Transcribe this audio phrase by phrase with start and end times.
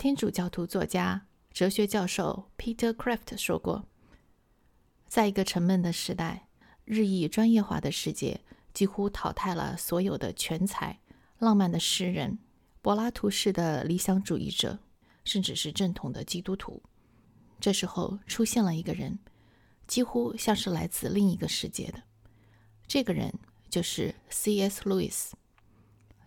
[0.00, 3.84] 天主教徒作家、哲学教授 Peter Kraft 说过
[5.06, 6.48] ：“在一个沉闷的时代，
[6.86, 8.40] 日益专业化的世界
[8.72, 10.98] 几乎淘汰了所有的全才、
[11.38, 12.38] 浪漫的诗人、
[12.80, 14.78] 柏拉图式的理想主义者，
[15.22, 16.82] 甚至是正统的基督徒。
[17.60, 19.18] 这时候出现了一个人，
[19.86, 22.02] 几乎像是来自另一个世界的。
[22.86, 23.30] 这个人
[23.68, 24.80] 就是 C.S.
[24.88, 25.32] Lewis。”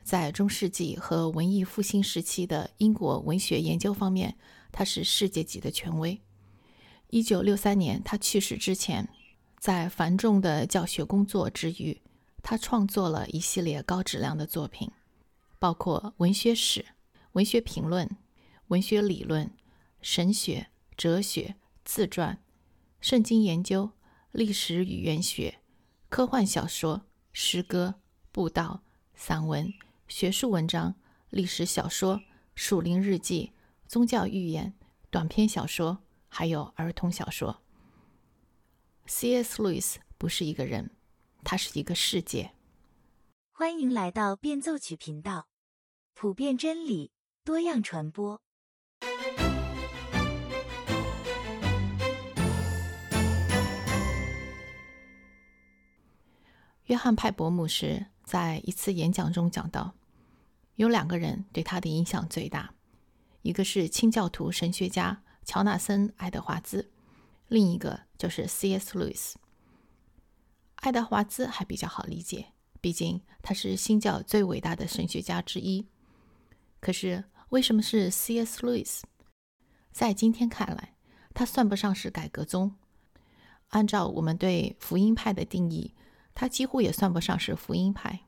[0.04, 4.38] 在中世纪和文艺复兴时期的英国文学研究方面，
[4.72, 6.22] 他是世界级的权威。
[7.10, 9.08] 一九六三年他去世之前，
[9.60, 12.02] 在繁重的教学工作之余，
[12.42, 14.92] 他创作了一系列高质量的作品，
[15.58, 16.86] 包括文学史、
[17.32, 18.10] 文学评论、
[18.68, 19.52] 文学理论、
[20.02, 20.68] 神学、
[20.98, 22.44] 哲学、自传、
[23.00, 23.92] 圣经研究、
[24.32, 25.60] 历史语言学、
[26.10, 27.96] 科幻小说、诗歌、
[28.32, 28.84] 布道、
[29.16, 29.74] 散文。
[30.08, 30.96] 学术文章、
[31.30, 32.22] 历史小说、
[32.56, 33.54] 属灵日记、
[33.88, 34.74] 宗教寓言、
[35.10, 37.62] 短篇小说，还有儿童小说。
[39.06, 39.62] C.S.
[39.62, 40.92] Lewis 不是一个人，
[41.44, 42.52] 他是一个世界。
[43.52, 45.48] 欢迎来到变奏曲频道，
[46.14, 47.12] 普遍真理，
[47.44, 48.42] 多样传播。
[56.86, 59.94] 约翰派伯牧师在一次演讲中讲到。
[60.76, 62.74] 有两个人对他的影响最大，
[63.44, 66.90] 一个是清教徒神学家乔纳森·爱德华兹，
[67.48, 68.98] 另一个就是 C.S.
[68.98, 69.38] 路易斯。
[70.78, 72.48] 爱德华兹还比较好理解，
[72.82, 75.86] 毕竟他是新教最伟大的神学家之一。
[76.80, 78.66] 可是为什么是 C.S.
[78.66, 79.06] 路易斯？
[79.92, 80.96] 在今天看来，
[81.36, 82.74] 他算不上是改革宗。
[83.70, 85.94] 按照我们对福音派的定义，
[86.36, 88.22] 他几乎也算不上是福音派。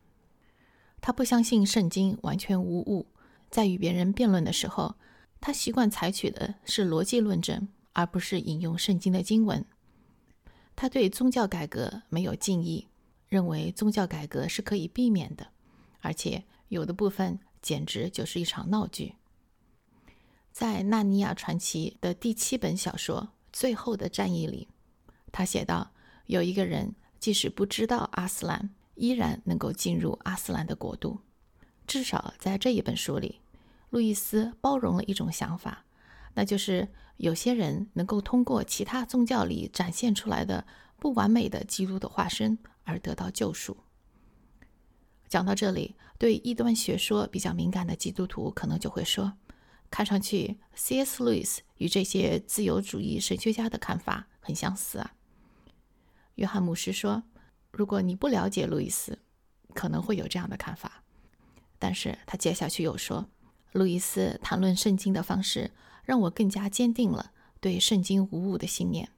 [1.02, 3.08] 他不相信圣经完全无误，
[3.50, 4.96] 在与别人辩论的时候，
[5.40, 9.64] 他习惯采取的是逻辑论证，而不是引用圣经的经文。
[10.76, 12.88] 他对宗教改革没有敬意，
[13.30, 15.48] 认为宗教改革是可以避免的，
[16.02, 19.14] 而且有的部分简直就是一场闹剧。
[20.52, 23.22] 在《纳尼亚传奇》的第七本小说
[23.54, 24.68] 《最后的战役》里，
[25.32, 25.92] 他写道
[26.28, 31.20] ：“有一个人，即使不知道阿斯兰。”依然能够进入阿斯兰的国度。
[31.86, 33.42] 至少在这一本书里，
[33.90, 35.84] 路易斯包容了一种想法，
[36.36, 36.88] 那就是
[37.18, 40.66] 有些人能够通过其他宗教里展现出来的
[40.98, 43.76] 不完美的基督的化身而得到救赎。
[45.28, 49.34] 讲到这里，对异端学说比较敏感的基督徒可能就会说
[49.92, 51.22] ：“看上去，C.S.
[51.22, 55.16] 路易斯与这些自由主义神学家的看法很相似啊。”
[56.36, 57.24] 约翰牧师说。
[57.78, 59.20] 如果你不了解路易斯，
[59.74, 61.04] 可能会有这样的看法。
[61.78, 63.28] 但是他接下去又说，
[63.74, 65.72] 路易斯谈论圣经的方式
[66.06, 69.10] 让我更加坚定了对圣经无误的信念。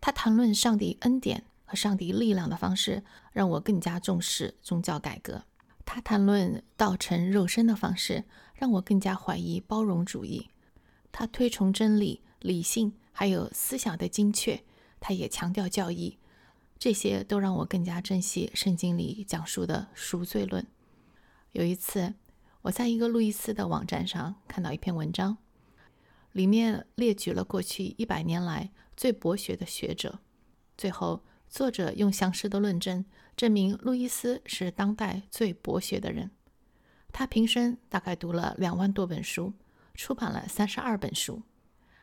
[0.00, 3.02] 他谈论上帝恩典和上帝力量的方式
[3.32, 5.42] 让我更加重视宗教改革。
[5.84, 8.22] 他谈论道成肉身的方式
[8.54, 10.50] 让我更加怀疑包容主义。
[11.10, 14.62] 他推崇真理、理性还有思想的精确。
[15.00, 16.18] 他也强调教义。
[16.78, 20.64] 这些都让我更加珍惜圣经里讲述的赎罪论。
[21.52, 22.14] 有一次，
[22.62, 25.38] 我在一个路易斯的网站上看到一篇文章，
[26.32, 30.20] 里面列举了过去一百年来最博学的学者。
[30.76, 33.04] 最后，作者用详实的论证
[33.36, 36.30] 证明路易斯是当代最博学的人。
[37.10, 39.54] 他平生大概读了两万多本书，
[39.94, 41.42] 出版了三十二本书，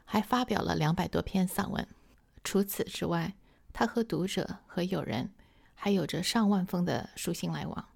[0.04, 1.88] 还发表了两百多篇散文。
[2.44, 3.36] 除此之外，
[3.78, 5.34] 他和读者和友人
[5.74, 7.90] 还有着上万封的书信来往。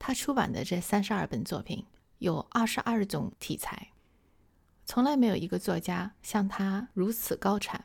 [0.00, 1.86] 他出版的这三十二本作品
[2.18, 3.92] 有二十二种题材，
[4.84, 7.84] 从来没有一个作家像他如此高产，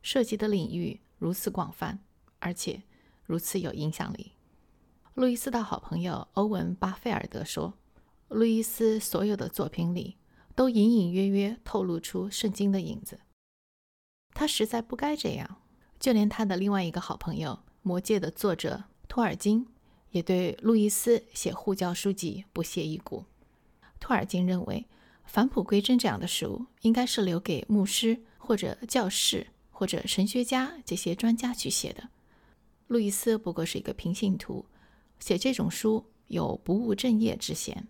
[0.00, 1.98] 涉及的领域如此广泛，
[2.38, 2.84] 而且
[3.22, 4.32] 如此有影响力。
[5.12, 7.74] 路易斯的好朋友欧文·巴菲尔德说
[8.28, 10.16] ：“路易斯所有的作品里
[10.54, 13.20] 都隐隐约约透露出圣经的影子。
[14.32, 15.58] 他实在不该这样。”
[16.00, 17.50] 就连他的另外一个好朋友
[17.82, 19.66] 《魔戒》的作者托尔金，
[20.12, 23.26] 也对路易斯写护教书籍不屑一顾。
[24.00, 24.86] 托尔金认为，
[25.26, 32.08] 返璞归真这样的书应该是留给牧师或者教士或者神学家这些专家去写的。
[32.86, 34.64] 路易斯不过是一个平信徒，
[35.18, 37.86] 写这种书有不务正业之嫌。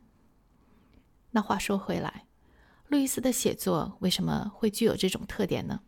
[1.30, 2.26] 那话说回来，
[2.88, 5.80] 路易斯的写作为什么会具有这种特点呢？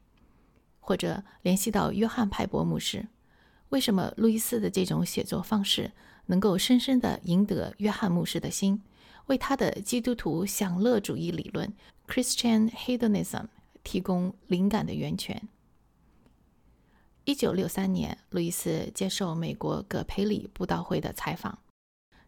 [0.84, 3.06] 或者联系到约翰派伯牧师，
[3.68, 5.92] 为什么路易斯的这种写作方式
[6.26, 8.82] 能够深深地赢得约翰牧师的心？
[9.26, 11.72] 为他的基督徒享乐主义理论
[12.08, 13.46] （Christian Hedonism）
[13.84, 15.48] 提供灵感的源泉。
[17.24, 21.60] 一九六三年，路易斯接受美国葛培理布道会的采访，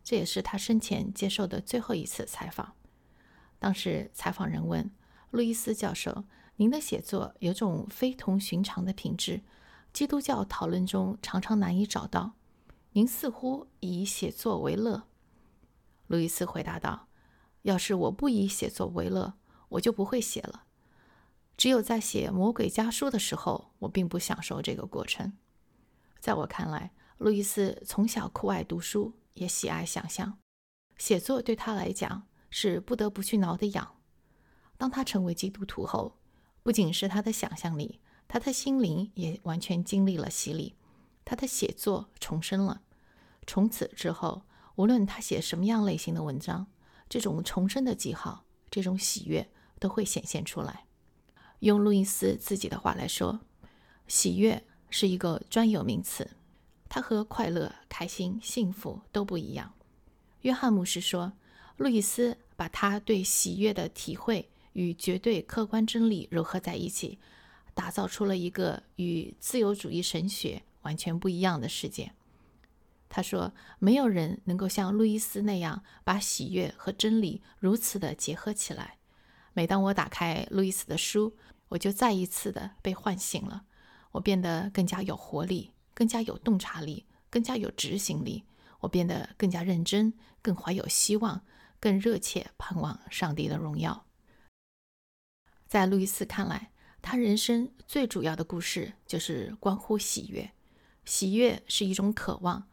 [0.05, 2.75] 这也是他生前接受的最后一次采访。
[3.59, 4.89] 当时采访人问
[5.33, 6.23] 路易斯教授
[6.57, 9.43] ：“您的写作有种非同寻常的品质，
[9.93, 12.33] 基督教讨论中常常难以找到。
[12.93, 15.09] 您似乎以写作为乐。”
[16.07, 17.09] 路易斯回答道
[17.63, 19.35] ：“要是我不以写作为乐，
[19.71, 20.65] 我就不会写了。
[21.57, 25.33] 只有在写《魔鬼家书》的时候，我并不享受这个过程。”
[26.21, 30.39] 在我看来，路易斯从小酷爱读书，也喜爱想象，
[30.99, 33.97] 写作对他来讲是不得不去挠的痒。
[34.77, 36.17] 当他成为基督徒后，
[36.65, 40.75] 不仅是他的想象力，他的心灵也完全经历了洗礼，
[41.25, 42.83] 他的写作重生了。
[43.47, 44.43] 从此之后。
[44.77, 46.67] 无论他写什么样类型的文章，
[47.09, 50.87] 这种重生的记号，这种喜悦都会显现出来。
[51.61, 53.39] 用路易斯自己的话来说，
[54.09, 56.29] 喜悦是一个专有名词，
[56.89, 59.73] 它和快乐、开心、幸福都不一样。
[60.41, 61.35] 约翰牧师说，
[61.77, 67.19] 路易斯把他对喜悦的体会与绝对客观真理糅合在一起，
[67.75, 72.13] 打造出了一个与自由主义神学完全不一样的世界。
[73.09, 78.99] 他说：“没有人能够像路易斯那样把喜悦和真理如此的结合起来。
[79.53, 81.37] 每当我打开路易斯的书，
[81.69, 83.67] 我就再一次的被唤醒了。
[84.11, 88.45] 我变得更加有活力，更加有洞察力，更加有执行力。
[88.81, 90.13] 我变得更加认真，
[90.43, 91.45] 更怀有希望，
[91.79, 94.07] 更热切盼望上帝的荣耀。”
[95.75, 96.71] 在路易斯看来，
[97.03, 100.53] 他人生最主要的故事就是关乎喜悦。
[101.05, 102.69] 喜悦是一种渴望。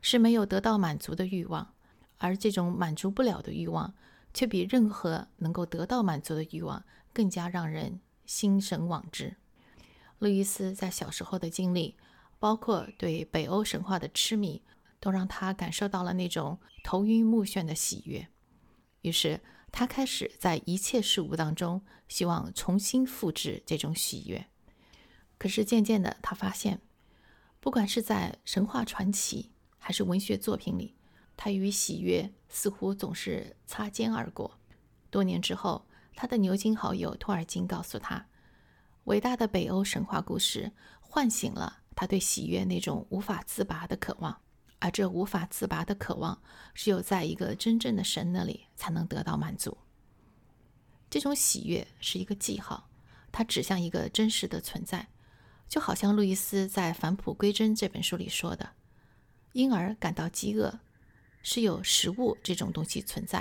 [0.00, 1.74] 是没有得到满足的欲望，
[2.18, 3.92] 而这种满足不了的欲望，
[4.32, 9.34] 却比任何能够得到满足的欲望更加让人心神往之。
[10.20, 11.96] 路易斯在小时候的经历，
[12.38, 14.62] 包括对北欧神话的痴迷，
[15.00, 18.28] 都让他感受到了那种头晕目眩的喜悦。
[19.00, 19.40] 于是，
[19.76, 24.46] 他开始在一切事物当中希望重新复制这种喜悦。
[25.36, 26.80] 可是，渐渐的，他发现，
[27.58, 30.94] 不管是在神话传奇，还是文学作品里，
[31.36, 34.60] 他与喜悦似乎总是擦肩而过。
[35.10, 35.84] 多年之后，
[36.14, 38.28] 他的牛津好友托尔金告诉他，
[39.04, 44.40] 伟大的北欧神话故事唤醒了他对喜悦那种无法自拔的渴望，
[44.84, 46.42] 而这无法自拔的渴望，
[46.74, 49.78] 只有在一个真正的神那里才能得到满足。
[51.08, 52.90] 这种喜悦是一个记号，
[53.32, 55.08] 它指向一个真实的存在，
[55.66, 58.72] 就好像路易斯在《返璞归真》这本书里说的。
[59.54, 60.80] 婴儿感到饥饿，
[61.42, 63.40] 是有食物这种东西存在；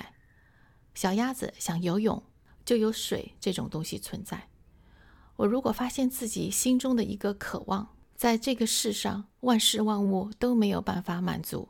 [0.96, 2.24] 小鸭子想游泳，
[2.64, 4.48] 就有水这种东西存在。
[5.36, 11.70] 我如果发现自己心中的一个渴望，在这个世上万事万物都没有办法满足，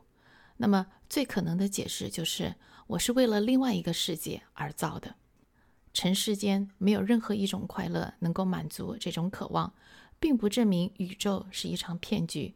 [0.56, 2.54] 那么最可能的解释就是
[2.88, 5.16] 我是为了另外一个世界而造的。
[5.92, 9.72] 尘世间没有任何一种快乐能够满足这种渴望，
[10.18, 12.54] 并不证明宇宙是一场骗局。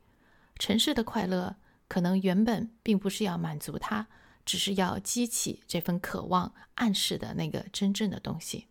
[0.59, 1.57] 尘世的快乐。
[1.91, 4.09] 可能原本并不是要满足它，
[4.45, 8.67] 只是要激起这份渴望暗示的那个真正的东西。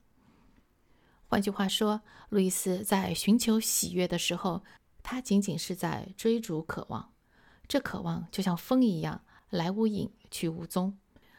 [1.27, 4.63] 换句话说，路易斯在寻求喜悦的时候，
[5.09, 7.13] 他仅仅是在追逐渴望。
[7.65, 10.97] 这渴望就像风一样，来无影去无踪。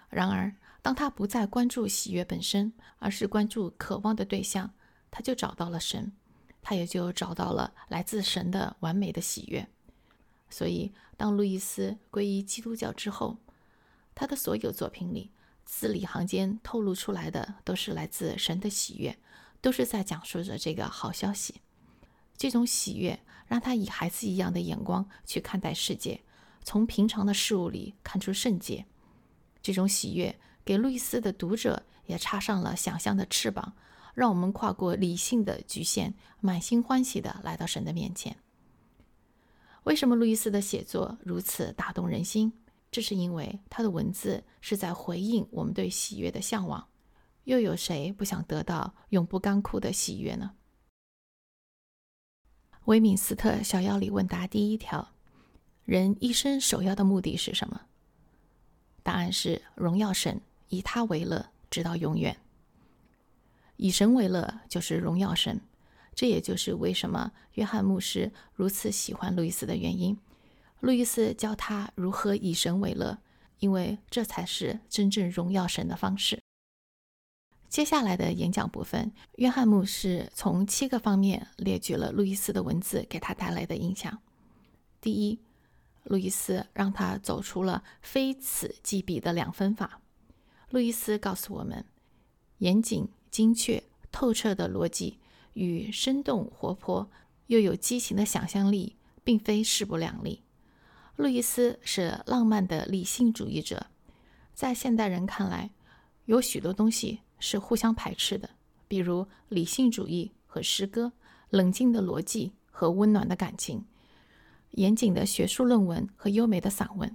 [0.08, 4.72] 然而，当他不再关注喜悦本身，而是关注渴望的对象，
[5.10, 6.10] 他就找到了神，
[6.62, 9.68] 他也就找到了来自神的完美的喜悦。
[10.48, 13.36] 所以，当路易斯皈依基督教之后，
[14.14, 15.30] 他的所有作品里
[15.66, 19.18] 字里行间透露出来的都是来自神的喜悦，
[19.60, 21.60] 都是在讲述着这个好消息。
[22.38, 23.18] 这种喜悦
[23.48, 26.20] 让他以孩子一样的眼光去看待世界，
[26.62, 28.86] 从平常的事物里看出圣洁。
[29.60, 33.72] 这种喜悦给路易斯的读者也插上了想象的翅膀，
[34.14, 38.36] 让我们跨过理性的局限，满心欢喜地来到神的面前。
[39.84, 42.52] 为什么路易斯的写作如此打动人心？
[42.90, 46.86] 这是因为他的文字是在回应我们对喜悦的向往。
[47.44, 50.52] 又有谁不想得到永不干枯的喜悦呢？
[52.88, 55.12] 威敏斯特小要理问答第一条：
[55.84, 57.82] 人一生首要的目的是什么？
[59.02, 60.40] 答案是荣耀神，
[60.70, 62.38] 以他为乐，直到永远。
[63.76, 65.60] 以神为乐，就是荣耀神。
[66.14, 70.18] 这也就是为什么约翰牧师如此喜欢路易斯的原因。
[70.80, 73.18] 路易斯教他如何以神为乐，
[73.58, 76.40] 因为这才是真正荣耀神的方式。
[77.68, 84.18] 接下来的演讲部分，约翰牧师从七个方面列举了路易斯的文字给他带来的影响。
[85.00, 85.38] 第一，
[86.04, 90.00] 路易斯让他走出了非此即彼的两分法。
[90.70, 91.84] 路易斯告诉我们，
[92.58, 95.18] 严谨、精确、透彻的逻辑
[95.52, 97.10] 与生动活泼
[97.48, 100.42] 又有激情的想象力，并非势不两立。
[101.16, 103.88] 路易斯是浪漫的理性主义者，
[104.54, 105.70] 在现代人看来，
[106.24, 107.20] 有许多东西。
[107.38, 108.50] 是互相排斥的，
[108.86, 111.12] 比如理性主义和诗歌，
[111.50, 113.84] 冷静的逻辑和温暖的感情，
[114.72, 117.14] 严谨的学术论文和优美的散文。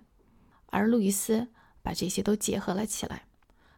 [0.67, 1.49] 而路易斯
[1.81, 3.27] 把这些都结合了起来，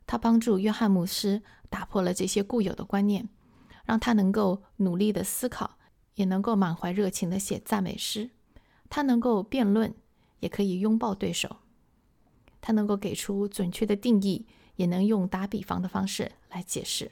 [0.07, 3.27] 他帮助约翰牧师打破了这些固有的观念，
[3.83, 5.77] 让他能够努力的思考，
[6.13, 8.29] 也能够满怀热情的写赞美诗。
[8.89, 9.93] 他能够辩论，
[10.39, 11.57] 也可以拥抱对手。
[12.61, 14.45] 他能够给出准确的定义。
[14.75, 17.11] 也能用打比方的方式来解释。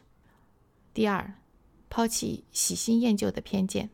[0.94, 1.36] 第二，
[1.90, 3.90] 抛弃喜新厌旧的偏见。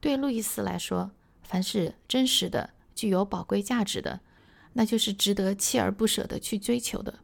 [0.00, 1.12] 对路易斯来说，
[1.42, 4.20] 凡是真实的、具有宝贵价值的，
[4.72, 7.20] 那就是值得锲而不舍的去追求的。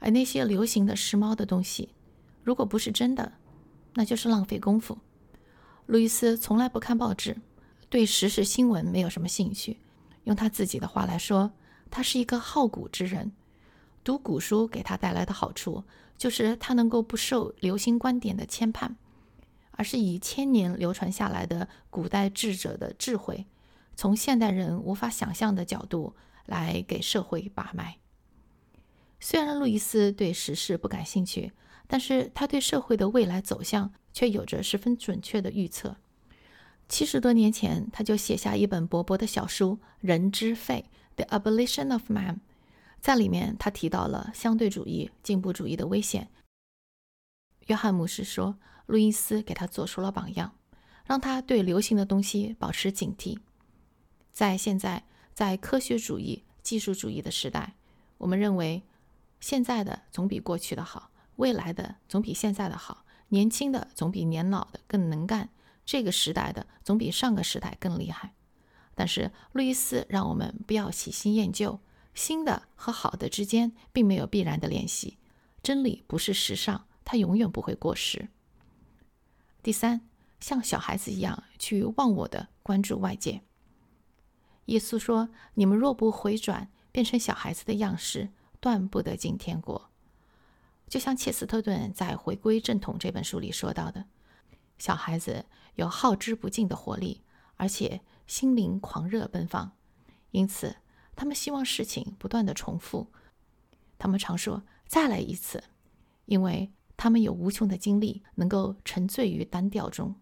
[0.00, 1.90] 而那些流行的、时髦的东西，
[2.42, 3.32] 如果不是真的，
[3.94, 4.98] 那就是浪费功夫。
[5.86, 7.36] 路易斯从来不看报纸，
[7.88, 9.78] 对时事新闻没有什么兴趣。
[10.24, 11.52] 用他自己的话来说，
[11.90, 13.32] 他是一个好古之人。
[14.04, 15.82] 读古书给他带来的好处，
[16.16, 18.94] 就是他能够不受流行观点的牵绊，
[19.72, 23.46] 而是以千年流传下来的古代智者的智慧，
[23.96, 27.96] 从现代人无法想象的角度来给社会把脉。
[29.18, 31.52] 虽然路易斯对时事不感兴趣，
[31.86, 35.96] 但是他对社会的未来走向却有着十分准确的预测。
[36.86, 40.84] 七十多年前，他就写下一本薄薄的小书《人之肺》
[41.24, 42.42] （The Abolition of Man）。
[43.04, 46.30] 在里面，他提到了相对主义、进步主义的危险。
[47.66, 48.56] 约翰牧师说，
[48.86, 50.54] 路易斯给他做出了榜样，
[51.04, 53.38] 让他对流行的东西保持警惕。
[54.32, 57.74] 在现在，在科学主义、技术主义的时代，
[58.16, 58.82] 我们认为
[59.38, 65.50] 现在的总比过去的好，未来的总比现在的好，年轻的总比年老的更能干，
[65.84, 68.32] 这个时代的总比上个时代更厉害。
[68.94, 71.78] 但是，路易斯让我们不要喜新厌旧。
[72.14, 75.18] 新的和好的之间并没有必然的联系，
[75.62, 78.28] 真理不是时尚，它永远不会过时。
[79.62, 83.42] 第三，像小孩子一样去忘我的关注外界。
[84.66, 88.30] 耶稣说：“你们若不回转，变成小孩子的样式，
[88.60, 89.90] 断不得进天国。”
[90.88, 94.04] 就像切斯特顿在《回归正统》这本书里说到的，
[94.78, 97.22] 小孩子有耗之不尽的活力，
[97.56, 99.72] 而且心灵狂热奔放，
[100.30, 100.76] 因此。
[101.16, 103.06] 他们希望事情不断的重复，
[103.98, 105.62] 他们常说“再来一次”，
[106.26, 110.14] 因为他们有无穷的精力，能够沉醉于单调中。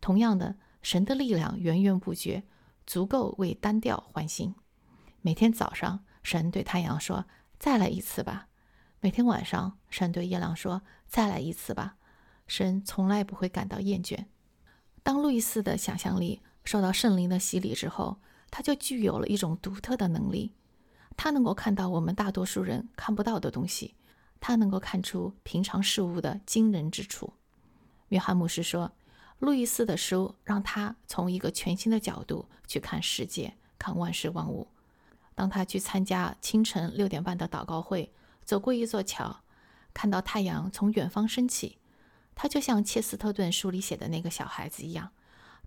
[0.00, 2.44] 同样的，神的力量源源不绝，
[2.86, 4.54] 足够为单调换新。
[5.20, 7.26] 每天早上，神对太阳说
[7.58, 8.46] ：“再来一次吧。”
[9.00, 11.96] 每天晚上，神对月亮说：“再来一次吧。”
[12.46, 14.26] 神从来不会感到厌倦。
[15.02, 18.18] 当路易斯的想象力受到圣灵的洗礼之后，
[18.50, 20.52] 他就具有了一种独特的能力，
[21.16, 23.94] 他能够看到我们大多数人看不到的东西，
[24.40, 27.32] 他能够看出平常事物的惊人之处。
[28.08, 28.92] 约翰牧师说，
[29.38, 34.68] 路易斯的书让他从一个全新的角度去看世界，看万事万物。
[35.34, 38.12] 当他去参加清晨六点半的祷告会，
[38.44, 39.40] 走过一座桥，
[39.92, 41.78] 看到太阳从远方升起，
[42.34, 45.12] 他就像切斯特顿书里写的那个小孩子一样。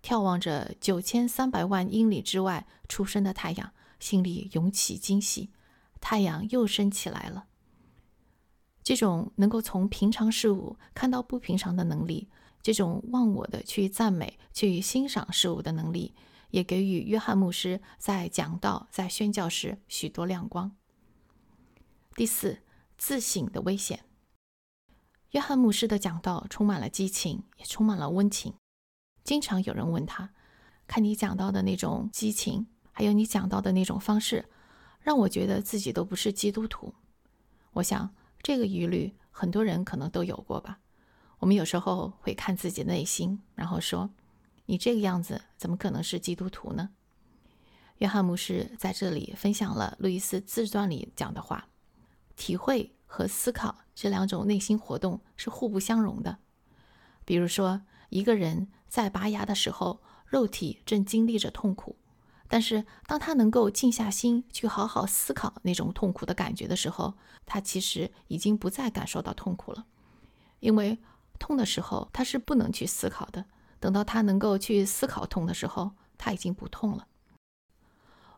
[0.04, 5.52] 眺望着九千三百万英里之外出生的太阳，心里涌起惊喜。
[6.00, 7.46] 太阳又升起来了。
[8.84, 12.28] 这种能够从平常事物看到不平常的能力，
[12.64, 16.16] 这种忘我的去赞美、去欣赏事物的能力，
[16.50, 20.76] 也给予约翰牧师在讲道、在宣教时许多亮光。
[22.16, 22.64] 第四，
[22.98, 24.04] 自省的危险。
[25.30, 28.56] 约翰牧师的讲道充满了激情，也充满了温情。
[29.24, 30.32] 经常有人问他
[30.88, 34.50] ：“看你讲到的那种激情，还有你讲到的那种方式，
[35.00, 36.94] 让我觉得自己都不是基督徒。”
[37.74, 40.80] 我想这个疑虑很多人可能都有过吧。
[41.38, 44.10] 我们有时候会看自己内心，然后说
[44.66, 46.90] ：“你这个样子怎么可能是基督徒呢？”
[48.00, 51.68] 约翰牧师在这里分享了路易斯自传里讲的话
[52.36, 56.40] ：“体会和思考这两种内心活动是互不相容的。”
[57.24, 58.68] 比如说，一个人。
[58.92, 61.96] 在拔牙的时候，肉体正经历着痛苦，
[62.50, 67.14] 但是当他能够静下心去好好思考那种痛苦的感觉的时候，
[67.46, 69.86] 他其实已经不再感受到痛苦了，
[70.60, 71.00] 因为
[71.40, 73.46] 痛的时候他是不能去思考的。
[73.80, 77.08] 等到他能够去思考痛的时候，他已经不痛了。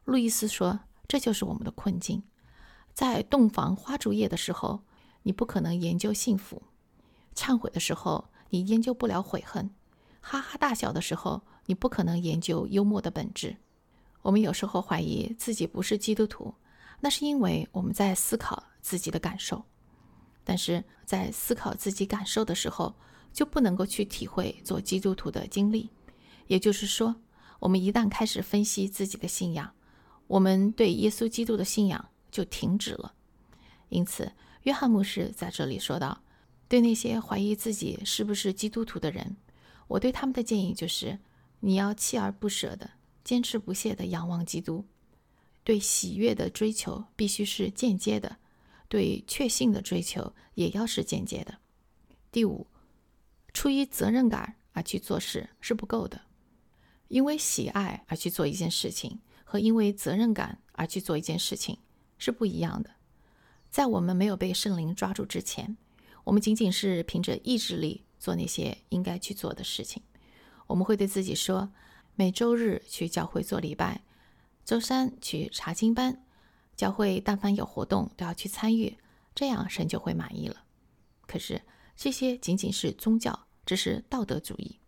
[0.04, 2.22] 路易斯说：“这就是我们的困境。
[2.94, 4.84] 在洞房花烛夜的时候，
[5.24, 6.62] 你不可能研究幸福；
[7.34, 9.72] 忏悔的时候，你研究不了悔恨；
[10.26, 13.58] 哈哈大笑的时候，你不可能研究幽默的本质。
[14.22, 16.56] 我们有时候怀疑自己不是基督徒，
[17.02, 19.62] 那是因为我们在思考自己的感受。
[20.46, 22.96] 但是在思考自己感受的时候，
[23.34, 25.90] 就不能够去体会做基督徒的经历，
[26.48, 27.14] 也就是说，
[27.60, 29.74] 我们一旦开始分析自己的信仰，
[30.28, 33.14] 我们对耶稣基督的信仰就停止了。
[33.90, 34.32] 因此，
[34.64, 36.24] 约翰牧师在这里说道
[36.70, 39.36] ：“对那些怀疑自己是不是基督徒的人，
[39.88, 41.20] 我对他们的建议就是：
[41.60, 42.92] 你要锲而不舍的、
[43.24, 44.86] 坚持不懈的仰望基督。
[45.64, 48.38] 对喜悦的追求必须是间接的，
[48.88, 51.60] 对确信的追求也要是间接的。”
[52.32, 52.68] 第五。
[53.56, 56.22] 出于责任感而去做事是不够的，
[57.08, 61.78] 因为喜爱而去做一件事情和因为责任感而去做一件事情
[62.18, 62.90] 是不一样的。
[63.70, 65.78] 在我们没有被圣灵抓住之前，
[66.24, 70.02] 我们仅仅是凭着意志力做那些应该去做的事情。
[70.68, 71.74] 我们会对自己说：
[72.16, 74.02] 每周日去教会做礼拜，
[74.64, 76.24] 周三去查经班，
[76.76, 78.98] 教会但凡有活动都要去参与，
[79.36, 80.64] 这样神就会满意了。
[81.28, 81.62] 可是。
[81.96, 84.80] 这些仅仅是宗教，这是道德主义。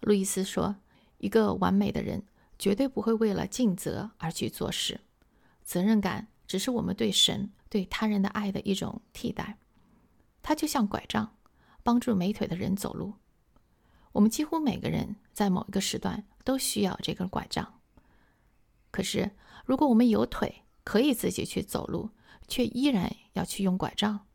[0.00, 0.76] 路易斯说
[1.16, 2.22] ：“一个完美的人
[2.58, 5.00] 绝对不会为了尽责而去做事，
[5.64, 9.56] 责任感只是我们对神、对他人的爱的一种替代。
[10.42, 11.34] 它就像拐杖，
[11.82, 13.14] 帮助没腿的人走路。
[14.12, 17.80] 我们几乎每个人在某一个时段都需要这根拐杖。
[18.90, 19.30] 可是，
[19.64, 22.10] 如果我们有腿，可以自己去走路，
[22.46, 24.26] 却依然要去用拐杖。”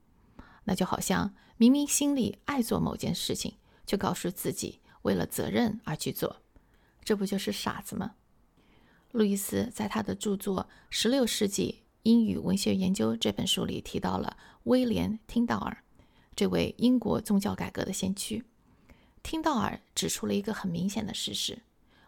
[0.66, 6.42] 那就好像明明心里爱做某件事情，却告诉自己为了责任而去做，
[7.04, 8.16] 这不就是傻子吗？
[9.12, 15.84] 路易斯在他的著作《十六世纪英语文学研究》这本书里提到了威廉·听道尔
[16.38, 18.46] 这位英国宗教改革的先驱。
[19.24, 21.64] 听道尔指出了一个很明显的事实：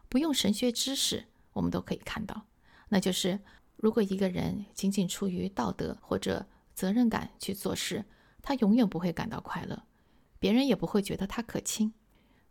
[0.08, 2.46] 不用神学知识，我们都可以看到，
[2.90, 3.40] 那就是
[3.76, 8.06] 如果一个人仅仅出于道德或者责任感去做事，
[8.44, 9.82] 他永远不会感到快乐，
[10.38, 11.92] 别人也不会觉得他可亲，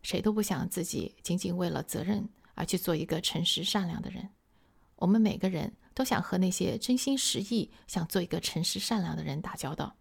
[0.03, 4.29] 谁都不想自己仅仅为了责任而去做一个诚实善良的人。
[4.97, 9.95] 我们每个人都想和那些真心实意想做一个诚实善良的人打交道。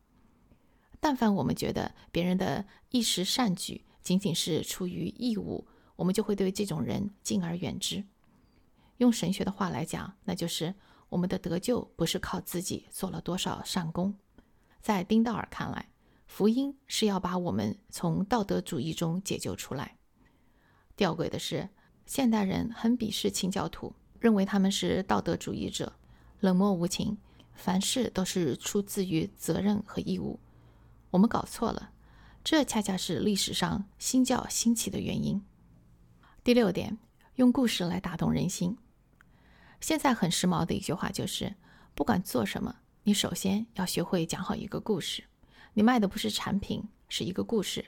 [1.00, 8.04] 但凡我们觉得别人的一时善举仅仅是出于义务，我们就会对这种人敬而远之。
[8.98, 10.74] 用神学的话来讲，那就是
[11.10, 14.16] 我们的得救不是靠自己做了多少善功。
[14.82, 15.90] 在丁道尔看来，
[16.26, 19.98] 福音是要把我们从道德主义中解救出来。
[20.96, 21.70] 吊诡的是，
[22.06, 25.94] 现代人很鄙视清教徒，认为他们是道德主义者，
[26.40, 27.18] 冷漠无情，
[27.54, 30.40] 凡事都是出自于责任和义务。
[31.12, 31.92] 我们搞错了，
[32.44, 35.42] 这恰恰是历史上新教兴起的原因。
[36.44, 36.98] 第六点，
[37.36, 38.78] 用故事来打动人心。
[39.80, 41.56] 现在很时髦的一句话就是：
[41.94, 42.76] 不管做什么。
[43.04, 45.24] 你首先要学会讲好一个故事。
[45.74, 47.86] 你卖的不是产品，是一个故事。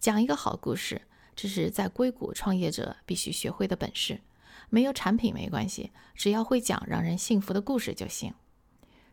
[0.00, 1.02] 讲一个好故事，
[1.36, 4.20] 这是在硅谷创业者必须学会的本事。
[4.68, 8.34] 没有产品没关系，只要会讲让人信服的故事就行。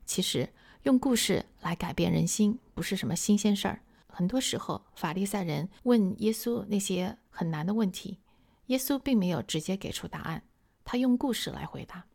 [0.05, 0.49] 其实
[0.83, 3.81] 用故事来改变人心不是什么新鲜事儿。
[4.05, 8.19] 很多时候，法利赛人问耶稣那些很难的问题，
[8.65, 10.43] 耶稣并没有直接给出答案，
[10.83, 12.05] 他用故事来回答。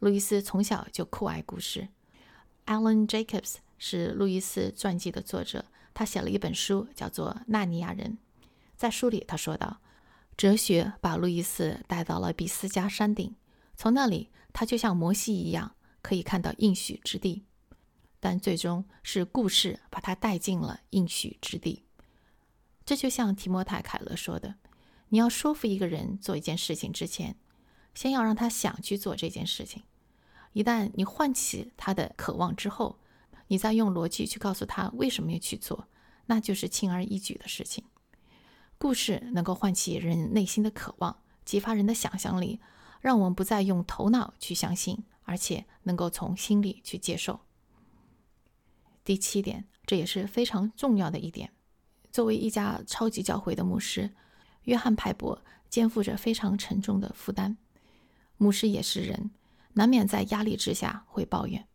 [0.00, 1.86] 路易斯从小就酷爱故事。
[2.66, 8.18] Alan Jacobs 是路易斯传记的作者，他写了一本书，叫做《纳尼亚人》。
[8.74, 9.78] 在书里，他说道
[10.36, 13.36] ：“哲学把路易斯带到了比斯加山顶，
[13.76, 17.44] 从那里，他就像摩西一样，可以看到应许之地。
[18.20, 21.82] 但最终是故事把他带进了应许之地。
[22.84, 24.54] 这就像提摩太·凯勒说的：
[25.08, 27.36] 你要说服一个人做一件事情之前，
[27.94, 29.82] 先要让他想去做这件事情。”
[30.52, 32.98] 一旦你唤起他的渴望之后，
[33.46, 35.86] 你再用逻辑去告诉他为什么要去做，
[36.26, 37.84] 那就是轻而易举的事情。
[38.76, 42.58] 故事能够唤起人内心的渴望，激发人的想象力，
[43.00, 47.38] 让我们不再用头脑去相信，而且能够从心里去接受。
[49.04, 51.52] 第七点，这也是非常重要的一点。
[52.12, 54.10] 作为一家超级教会的牧师，
[54.64, 57.56] 约翰派伯肩负着非常沉重的负担。
[58.36, 59.30] 牧师也是人，
[59.74, 61.66] 难免在压力之下会抱怨。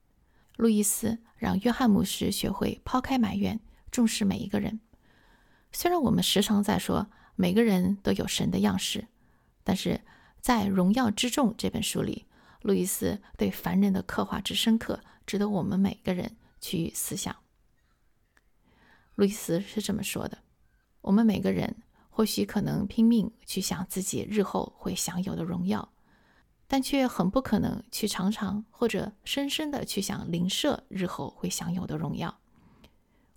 [0.58, 3.60] 路易斯让约翰牧师学会抛开埋怨，
[3.92, 4.80] 重视每一个人。
[5.72, 9.08] 虽然我们时常在说每个人都有神的样式，
[9.64, 10.02] 但是
[10.40, 12.26] 在《荣耀之众》这本书里，
[12.62, 17.36] 路易斯对凡人的刻画之深刻，值得我们每个人去思想。
[19.16, 20.40] 路易斯是这么说的
[21.02, 21.78] ：“我们每个人
[22.10, 25.92] 或许可能拼命去想自己日后会享有的荣耀。”
[26.68, 32.40] 但却很不可能去常常或者深深的去想灵舍日后会享有的荣耀。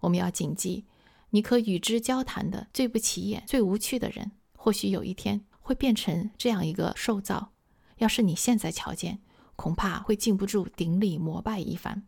[0.00, 0.86] 我们要谨记，
[1.28, 7.52] 你可与之交谈的最不起眼、最无趣的人，或许有一天会变成这样一个受造。
[7.98, 9.20] 要是你现在瞧见，
[9.56, 12.04] 恐怕会禁不住顶礼膜拜一番；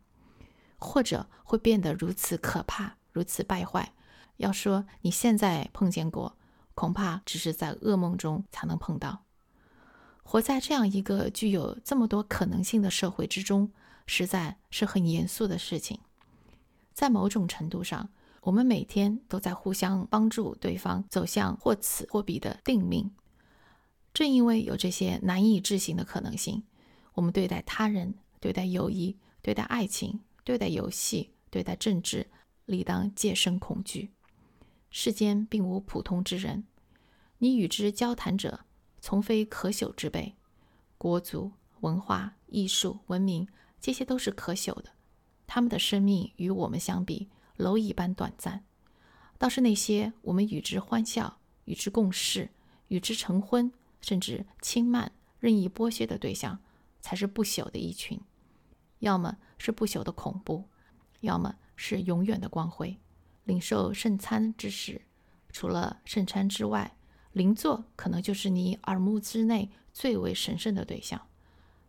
[0.81, 3.93] 或者会变得如此可怕、如此败坏。
[4.37, 6.35] 要说你现在碰见过，
[6.73, 9.23] 恐怕只是在噩梦中才能碰到。
[10.23, 13.71] 活在这样一个具有这么多可能性的社会之中，
[14.07, 15.99] 实在是很严肃的事情。
[16.93, 18.09] 在某种程度上，
[18.41, 23.11] 我们每天都在互相帮助对方走向或此或彼的定命。
[24.13, 26.63] 正因为有这些难以置信的可能性，
[27.13, 32.29] 我们对待他人、对待友谊、对待爱情、对待游戏、对待政治，
[32.65, 34.11] 理当戒慎恐惧。
[34.89, 36.65] 世间并无普通之人，
[37.37, 38.61] 你与之交谈者。
[39.03, 40.35] 从非可朽之辈，
[40.95, 43.47] 国族、文化、艺术、文明，
[43.79, 44.91] 这些都是可朽的。
[45.47, 47.27] 他们的生命与我们相比，
[47.57, 48.63] 蝼蚁般短暂。
[49.39, 52.51] 倒是那些我们与之欢笑、与之共事、
[52.89, 56.59] 与之成婚，甚至轻慢、任意剥削的对象，
[56.99, 58.21] 才是不朽的一群。
[59.01, 60.67] 要么是不朽的恐怖，
[61.19, 62.97] 要么是永远的光辉。
[63.43, 65.01] 领受圣餐之时，
[65.51, 66.95] 除了圣餐之外。
[67.33, 71.29] 邻座可能就是你耳目之内最为神圣的对象。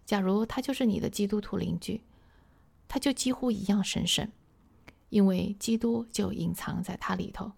[0.04, 2.04] 假如他就是你的基督徒邻居，
[2.86, 4.30] 他就几乎一样神圣，
[5.08, 7.50] 因为基督就隐藏在他里头，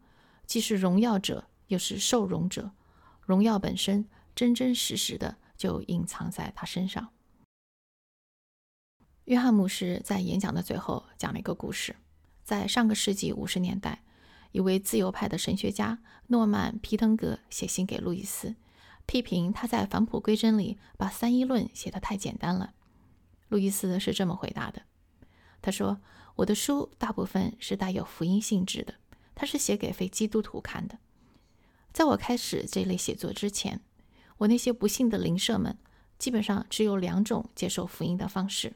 [0.47, 2.71] 既是荣耀者，又是受荣者。
[3.21, 7.11] 荣耀本身真真实实的就隐藏在他身上。
[9.25, 11.97] 约翰牧师在演讲的最后讲了一个故事，
[12.43, 14.03] 在上个世纪五十年代。
[14.53, 18.55] 一位自由派的神学家诺曼·皮滕格写信给路易斯，
[19.05, 22.73] 批评他在返璞归真里把三一论写得太简单了。
[23.49, 24.83] 路易斯是这么回答的
[25.61, 25.99] ：“他说，
[26.37, 28.95] 我的书大部分是带有福音性质的，
[29.35, 30.99] 它是写给非基督徒看的。
[31.93, 33.81] 在我开始这类写作之前，
[34.37, 35.77] 我那些不幸的邻舍们
[36.17, 38.75] 基本上只有两种接受福音的方式：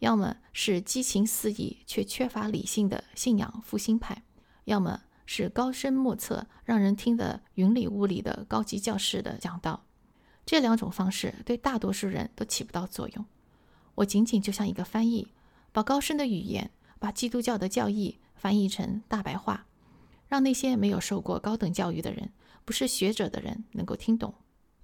[0.00, 4.22] 要么是激情四溢却缺乏理性的信仰复兴派。”
[4.64, 9.84] 要么是高深莫测、让人听得云里雾里的高级教士的讲道，
[10.44, 13.24] 这两种方式对大多数人都起不到作用。
[13.96, 15.32] 我仅仅就像一个翻译，
[15.72, 19.66] 把高深的语言、把基督教的教义翻译成大白话，
[20.28, 22.32] 让那些没有受过高等教育的人、
[22.64, 24.34] 不是学者的人能够听懂。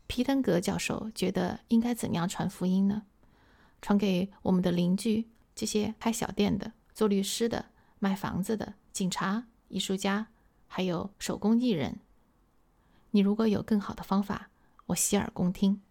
[0.07, 3.05] 皮登格教授觉得应该怎样传福音呢？
[3.87, 7.67] 传给我们的邻居，这些开小店的、做律师的、
[8.01, 9.47] 卖房子的、警察。
[9.69, 10.27] 艺术家，
[10.67, 12.01] 还有手工艺人。
[13.13, 14.51] 你如果有更好的方法，
[14.87, 15.83] 我洗耳恭听。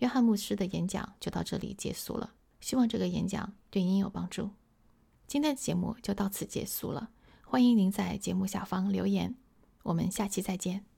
[0.00, 4.50] 约翰牧师的演讲就到这里结束了，希望这个演讲对您有帮助。
[5.26, 7.08] 今天的节目就到此结束了，
[7.46, 9.34] 欢迎您在节目下方留言，
[9.84, 10.91] 我们下期再见。